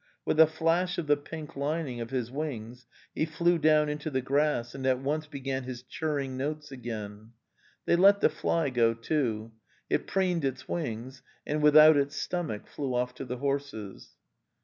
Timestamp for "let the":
7.95-8.29